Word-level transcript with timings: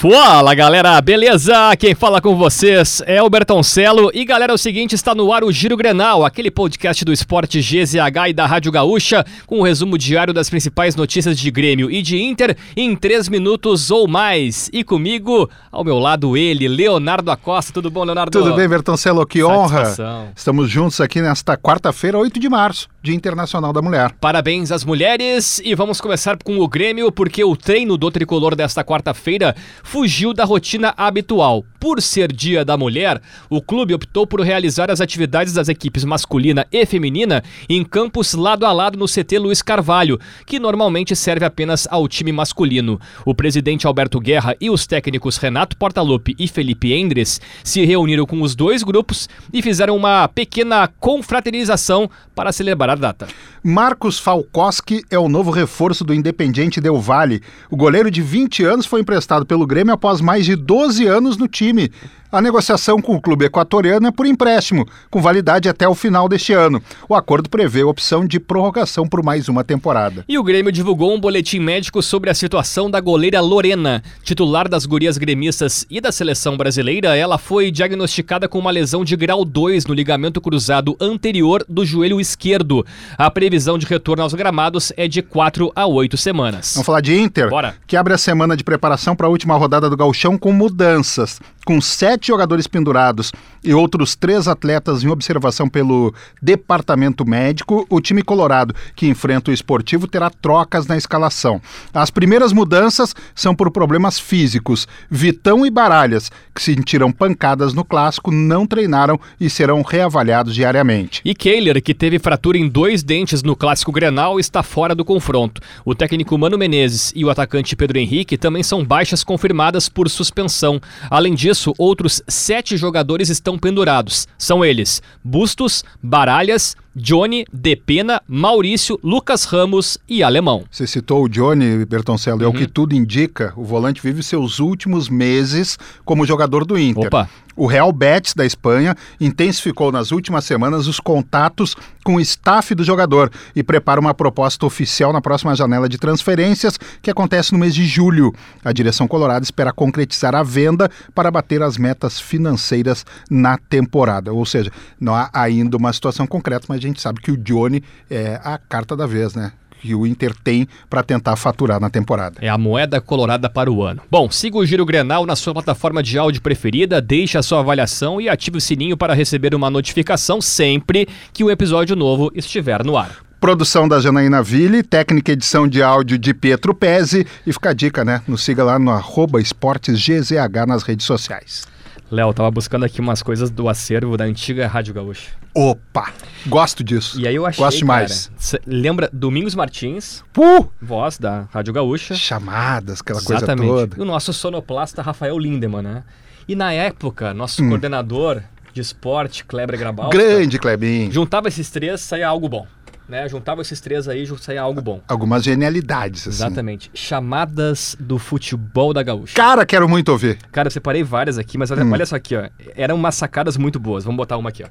Fala 0.00 0.54
galera, 0.54 1.00
beleza? 1.00 1.76
Quem 1.76 1.92
fala 1.92 2.20
com 2.20 2.36
vocês 2.36 3.02
é 3.04 3.20
o 3.20 3.28
Bertoncelo 3.28 4.12
e 4.14 4.24
galera, 4.24 4.52
é 4.52 4.54
o 4.54 4.56
seguinte, 4.56 4.94
está 4.94 5.12
no 5.12 5.32
ar 5.32 5.42
o 5.42 5.50
Giro 5.50 5.76
Grenal, 5.76 6.24
aquele 6.24 6.52
podcast 6.52 7.04
do 7.04 7.12
esporte 7.12 7.58
GZH 7.58 8.28
e 8.28 8.32
da 8.32 8.46
Rádio 8.46 8.70
Gaúcha, 8.70 9.26
com 9.44 9.56
o 9.56 9.58
um 9.58 9.62
resumo 9.62 9.98
diário 9.98 10.32
das 10.32 10.48
principais 10.48 10.94
notícias 10.94 11.36
de 11.36 11.50
Grêmio 11.50 11.90
e 11.90 12.00
de 12.00 12.16
Inter 12.16 12.56
em 12.76 12.94
3 12.94 13.28
minutos 13.28 13.90
ou 13.90 14.06
mais. 14.06 14.70
E 14.72 14.84
comigo, 14.84 15.50
ao 15.72 15.82
meu 15.82 15.98
lado 15.98 16.36
ele, 16.36 16.68
Leonardo 16.68 17.32
Acosta. 17.32 17.72
Tudo 17.72 17.90
bom, 17.90 18.04
Leonardo? 18.04 18.30
Tudo 18.30 18.54
bem, 18.54 18.68
Bertoncelo, 18.68 19.26
que 19.26 19.42
honra. 19.42 20.30
Estamos 20.36 20.70
juntos 20.70 21.00
aqui 21.00 21.20
nesta 21.20 21.56
quarta-feira, 21.56 22.16
8 22.16 22.38
de 22.38 22.48
março, 22.48 22.88
Dia 23.02 23.16
Internacional 23.16 23.72
da 23.72 23.82
Mulher. 23.82 24.12
Parabéns 24.20 24.70
às 24.70 24.84
mulheres 24.84 25.60
e 25.64 25.74
vamos 25.74 26.00
começar 26.00 26.38
com 26.40 26.60
o 26.60 26.68
Grêmio, 26.68 27.10
porque 27.10 27.42
o 27.42 27.56
treino 27.56 27.96
do 27.96 28.12
tricolor 28.12 28.54
desta 28.54 28.84
quarta-feira 28.84 29.56
fugiu 29.90 30.34
da 30.34 30.44
rotina 30.44 30.92
habitual. 30.96 31.64
Por 31.80 32.02
ser 32.02 32.32
Dia 32.32 32.64
da 32.64 32.76
Mulher, 32.76 33.22
o 33.48 33.62
clube 33.62 33.94
optou 33.94 34.26
por 34.26 34.40
realizar 34.40 34.90
as 34.90 35.00
atividades 35.00 35.52
das 35.52 35.68
equipes 35.68 36.02
masculina 36.02 36.66
e 36.72 36.84
feminina 36.84 37.42
em 37.68 37.84
campos 37.84 38.34
lado 38.34 38.66
a 38.66 38.72
lado 38.72 38.98
no 38.98 39.06
CT 39.06 39.38
Luiz 39.38 39.62
Carvalho, 39.62 40.18
que 40.44 40.58
normalmente 40.58 41.14
serve 41.14 41.44
apenas 41.44 41.86
ao 41.88 42.08
time 42.08 42.32
masculino. 42.32 43.00
O 43.24 43.32
presidente 43.32 43.86
Alberto 43.86 44.18
Guerra 44.18 44.56
e 44.60 44.68
os 44.68 44.88
técnicos 44.88 45.36
Renato 45.36 45.76
Portaluppi 45.76 46.34
e 46.36 46.48
Felipe 46.48 46.92
Endres 46.92 47.40
se 47.62 47.84
reuniram 47.84 48.26
com 48.26 48.42
os 48.42 48.56
dois 48.56 48.82
grupos 48.82 49.28
e 49.52 49.62
fizeram 49.62 49.96
uma 49.96 50.26
pequena 50.26 50.88
confraternização 50.98 52.10
para 52.34 52.50
celebrar 52.50 52.90
a 52.90 52.94
data. 52.96 53.28
Marcos 53.62 54.18
Falkowski 54.18 55.04
é 55.10 55.18
o 55.18 55.28
novo 55.28 55.50
reforço 55.50 56.04
do 56.04 56.14
Independiente 56.14 56.80
Del 56.80 57.00
Valle. 57.00 57.42
O 57.70 57.76
goleiro 57.76 58.10
de 58.10 58.22
20 58.22 58.64
anos 58.64 58.86
foi 58.86 59.00
emprestado 59.00 59.44
pelo 59.44 59.66
Grêmio 59.66 59.94
após 59.94 60.20
mais 60.20 60.44
de 60.44 60.56
12 60.56 61.06
anos 61.06 61.36
no 61.36 61.46
time. 61.46 61.67
такими, 61.68 61.92
A 62.30 62.42
negociação 62.42 63.00
com 63.00 63.16
o 63.16 63.20
clube 63.22 63.46
equatoriano 63.46 64.06
é 64.06 64.10
por 64.10 64.26
empréstimo, 64.26 64.86
com 65.08 65.22
validade 65.22 65.66
até 65.66 65.88
o 65.88 65.94
final 65.94 66.28
deste 66.28 66.52
ano. 66.52 66.82
O 67.08 67.14
acordo 67.14 67.48
prevê 67.48 67.80
a 67.80 67.86
opção 67.86 68.26
de 68.26 68.38
prorrogação 68.38 69.08
por 69.08 69.24
mais 69.24 69.48
uma 69.48 69.64
temporada. 69.64 70.26
E 70.28 70.38
o 70.38 70.42
Grêmio 70.42 70.70
divulgou 70.70 71.14
um 71.14 71.18
boletim 71.18 71.58
médico 71.58 72.02
sobre 72.02 72.28
a 72.28 72.34
situação 72.34 72.90
da 72.90 73.00
goleira 73.00 73.40
Lorena, 73.40 74.02
titular 74.22 74.68
das 74.68 74.84
gurias 74.84 75.16
gremistas 75.16 75.86
e 75.88 76.02
da 76.02 76.12
seleção 76.12 76.54
brasileira. 76.54 77.16
Ela 77.16 77.38
foi 77.38 77.70
diagnosticada 77.70 78.46
com 78.46 78.58
uma 78.58 78.70
lesão 78.70 79.06
de 79.06 79.16
grau 79.16 79.42
2 79.42 79.86
no 79.86 79.94
ligamento 79.94 80.38
cruzado 80.38 80.98
anterior 81.00 81.64
do 81.66 81.86
joelho 81.86 82.20
esquerdo. 82.20 82.84
A 83.16 83.30
previsão 83.30 83.78
de 83.78 83.86
retorno 83.86 84.22
aos 84.22 84.34
gramados 84.34 84.92
é 84.98 85.08
de 85.08 85.22
4 85.22 85.72
a 85.74 85.86
8 85.86 86.18
semanas. 86.18 86.72
Vamos 86.74 86.84
falar 86.84 87.00
de 87.00 87.18
Inter, 87.18 87.48
Bora. 87.48 87.74
que 87.86 87.96
abre 87.96 88.12
a 88.12 88.18
semana 88.18 88.54
de 88.54 88.62
preparação 88.62 89.16
para 89.16 89.26
a 89.26 89.30
última 89.30 89.56
rodada 89.56 89.88
do 89.88 89.96
Gauchão 89.96 90.36
com 90.36 90.52
mudanças. 90.52 91.40
Com 91.64 91.80
sete 91.82 92.17
jogadores 92.26 92.66
pendurados 92.66 93.32
e 93.62 93.72
outros 93.72 94.14
três 94.14 94.48
atletas 94.48 95.02
em 95.02 95.08
observação 95.08 95.68
pelo 95.68 96.14
departamento 96.40 97.26
médico, 97.26 97.86
o 97.88 98.00
time 98.00 98.22
colorado 98.22 98.74
que 98.94 99.06
enfrenta 99.06 99.50
o 99.50 99.54
esportivo 99.54 100.06
terá 100.06 100.30
trocas 100.30 100.86
na 100.86 100.96
escalação. 100.96 101.60
As 101.92 102.10
primeiras 102.10 102.52
mudanças 102.52 103.14
são 103.34 103.54
por 103.54 103.70
problemas 103.70 104.18
físicos. 104.18 104.86
Vitão 105.10 105.64
e 105.64 105.70
Baralhas, 105.70 106.30
que 106.54 106.62
sentiram 106.62 107.12
pancadas 107.12 107.74
no 107.74 107.84
clássico, 107.84 108.30
não 108.30 108.66
treinaram 108.66 109.18
e 109.40 109.48
serão 109.50 109.82
reavaliados 109.82 110.54
diariamente. 110.54 111.20
E 111.24 111.34
Kehler, 111.34 111.82
que 111.82 111.94
teve 111.94 112.18
fratura 112.18 112.58
em 112.58 112.68
dois 112.68 113.02
dentes 113.02 113.42
no 113.42 113.56
clássico 113.56 113.92
Grenal, 113.92 114.38
está 114.38 114.62
fora 114.62 114.94
do 114.94 115.04
confronto. 115.04 115.60
O 115.84 115.94
técnico 115.94 116.36
Mano 116.38 116.58
Menezes 116.58 117.12
e 117.14 117.24
o 117.24 117.30
atacante 117.30 117.76
Pedro 117.76 117.98
Henrique 117.98 118.36
também 118.36 118.62
são 118.62 118.84
baixas 118.84 119.22
confirmadas 119.24 119.88
por 119.88 120.08
suspensão. 120.08 120.80
Além 121.10 121.34
disso, 121.34 121.74
outros 121.78 122.07
sete 122.28 122.76
jogadores 122.76 123.28
estão 123.28 123.58
pendurados. 123.58 124.26
São 124.36 124.64
eles: 124.64 125.02
Bustos, 125.22 125.84
Baralhas, 126.02 126.76
Johnny, 126.94 127.44
Depena, 127.52 128.20
Maurício, 128.26 128.98
Lucas 129.02 129.44
Ramos 129.44 129.98
e 130.08 130.22
Alemão. 130.22 130.64
Você 130.70 130.86
citou 130.86 131.24
o 131.24 131.28
Johnny 131.28 131.84
Bertoncello, 131.84 132.40
uhum. 132.40 132.44
é 132.44 132.48
o 132.48 132.52
que 132.52 132.66
tudo 132.66 132.94
indica. 132.94 133.52
O 133.56 133.64
volante 133.64 134.02
vive 134.02 134.22
seus 134.22 134.58
últimos 134.58 135.08
meses 135.08 135.78
como 136.04 136.26
jogador 136.26 136.64
do 136.64 136.78
Inter. 136.78 137.06
Opa. 137.06 137.28
O 137.58 137.66
Real 137.66 137.90
Betis 137.90 138.34
da 138.34 138.46
Espanha 138.46 138.96
intensificou 139.20 139.90
nas 139.90 140.12
últimas 140.12 140.44
semanas 140.44 140.86
os 140.86 141.00
contatos 141.00 141.74
com 142.04 142.14
o 142.14 142.20
staff 142.20 142.72
do 142.72 142.84
jogador 142.84 143.32
e 143.54 143.64
prepara 143.64 144.00
uma 144.00 144.14
proposta 144.14 144.64
oficial 144.64 145.12
na 145.12 145.20
próxima 145.20 145.56
janela 145.56 145.88
de 145.88 145.98
transferências 145.98 146.78
que 147.02 147.10
acontece 147.10 147.52
no 147.52 147.58
mês 147.58 147.74
de 147.74 147.84
julho. 147.84 148.32
A 148.64 148.72
direção 148.72 149.08
colorada 149.08 149.42
espera 149.42 149.72
concretizar 149.72 150.36
a 150.36 150.44
venda 150.44 150.88
para 151.12 151.32
bater 151.32 151.60
as 151.60 151.76
metas 151.76 152.20
financeiras 152.20 153.04
na 153.28 153.58
temporada. 153.58 154.32
Ou 154.32 154.46
seja, 154.46 154.70
não 155.00 155.16
há 155.16 155.28
ainda 155.32 155.76
uma 155.76 155.92
situação 155.92 156.28
concreta, 156.28 156.66
mas 156.68 156.77
a 156.78 156.80
gente 156.80 157.00
sabe 157.00 157.20
que 157.20 157.30
o 157.30 157.36
Johnny 157.36 157.82
é 158.10 158.40
a 158.42 158.58
carta 158.58 158.96
da 158.96 159.06
vez, 159.06 159.34
né? 159.34 159.52
que 159.80 159.94
o 159.94 160.06
Inter 160.06 160.34
tem 160.34 160.66
para 160.90 161.02
tentar 161.02 161.36
faturar 161.36 161.80
na 161.80 161.88
temporada. 161.88 162.38
É 162.40 162.48
a 162.48 162.58
moeda 162.58 163.00
colorada 163.00 163.48
para 163.48 163.70
o 163.70 163.82
ano. 163.82 164.02
Bom, 164.10 164.30
siga 164.30 164.58
o 164.58 164.66
Giro 164.66 164.84
Grenal 164.84 165.24
na 165.24 165.36
sua 165.36 165.52
plataforma 165.52 166.02
de 166.02 166.18
áudio 166.18 166.42
preferida, 166.42 167.00
deixe 167.00 167.38
a 167.38 167.42
sua 167.42 167.60
avaliação 167.60 168.20
e 168.20 168.28
ative 168.28 168.58
o 168.58 168.60
sininho 168.60 168.96
para 168.96 169.14
receber 169.14 169.54
uma 169.54 169.70
notificação 169.70 170.40
sempre 170.40 171.08
que 171.32 171.44
o 171.44 171.50
episódio 171.50 171.94
novo 171.94 172.30
estiver 172.34 172.84
no 172.84 172.96
ar. 172.96 173.18
Produção 173.40 173.86
da 173.86 174.00
Janaína 174.00 174.42
Ville, 174.42 174.82
técnica 174.82 175.30
edição 175.30 175.68
de 175.68 175.80
áudio 175.80 176.18
de 176.18 176.34
Pietro 176.34 176.74
Pezzi 176.74 177.24
e 177.46 177.52
fica 177.52 177.70
a 177.70 177.72
dica, 177.72 178.04
né? 178.04 178.20
Nos 178.26 178.42
siga 178.42 178.64
lá 178.64 178.80
no 178.80 178.90
arroba 178.90 179.40
esportesgzh 179.40 180.32
nas 180.66 180.82
redes 180.82 181.06
sociais. 181.06 181.64
Léo, 182.10 182.32
tava 182.32 182.50
buscando 182.50 182.84
aqui 182.84 183.00
umas 183.00 183.22
coisas 183.22 183.50
do 183.50 183.68
acervo 183.68 184.16
da 184.16 184.24
antiga 184.24 184.66
Rádio 184.66 184.94
Gaúcha. 184.94 185.30
Opa! 185.54 186.10
Gosto 186.46 186.82
disso. 186.82 187.20
E 187.20 187.28
aí 187.28 187.34
eu 187.34 187.44
achei, 187.44 187.62
Gosto 187.62 187.78
demais. 187.78 188.30
Cara, 188.50 188.62
lembra 188.66 189.10
Domingos 189.12 189.54
Martins? 189.54 190.24
Puh! 190.32 190.70
Voz 190.80 191.18
da 191.18 191.46
Rádio 191.52 191.74
Gaúcha. 191.74 192.14
Chamadas, 192.14 193.00
aquela 193.00 193.18
Exatamente. 193.18 193.68
coisa 193.68 193.88
toda. 193.88 194.00
E 194.00 194.02
o 194.02 194.06
nosso 194.06 194.32
sonoplasta 194.32 195.02
Rafael 195.02 195.38
Lindemann, 195.38 195.82
né? 195.82 196.04
E 196.48 196.54
na 196.54 196.72
época, 196.72 197.34
nosso 197.34 197.62
hum. 197.62 197.68
coordenador 197.68 198.42
de 198.72 198.80
esporte, 198.80 199.44
Kleber 199.44 199.78
Grabal. 199.78 200.08
Grande 200.08 200.58
Klebinho. 200.58 201.12
Juntava 201.12 201.48
esses 201.48 201.68
três, 201.70 202.00
saía 202.00 202.26
algo 202.26 202.48
bom 202.48 202.66
né? 203.08 203.28
Juntava 203.28 203.62
esses 203.62 203.80
três 203.80 204.06
aí, 204.08 204.26
saía 204.38 204.60
algo 204.60 204.80
bom. 204.80 205.00
Algumas 205.08 205.42
genialidades, 205.42 206.22
assim. 206.22 206.30
Exatamente. 206.30 206.90
Chamadas 206.92 207.96
do 207.98 208.18
futebol 208.18 208.92
da 208.92 209.02
gaúcha. 209.02 209.34
Cara, 209.34 209.64
quero 209.64 209.88
muito 209.88 210.10
ouvir. 210.10 210.38
Cara, 210.52 210.68
eu 210.68 210.72
separei 210.72 211.02
várias 211.02 211.38
aqui, 211.38 211.56
mas 211.56 211.70
olha, 211.70 211.84
hum. 211.84 211.92
olha 211.92 212.04
só 212.04 212.16
aqui, 212.16 212.36
ó. 212.36 212.48
Eram 212.76 212.96
umas 212.96 213.14
sacadas 213.14 213.56
muito 213.56 213.80
boas. 213.80 214.04
Vamos 214.04 214.16
botar 214.16 214.36
uma 214.36 214.50
aqui, 214.50 214.62
ó. 214.62 214.68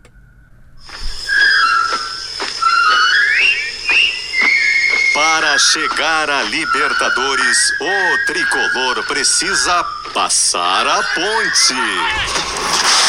Para 5.13 5.57
chegar 5.57 6.29
a 6.29 6.43
Libertadores, 6.43 7.71
o 7.81 8.25
tricolor 8.27 9.03
precisa 9.07 9.83
passar 10.13 10.85
a 10.85 11.01
ponte. 11.15 13.06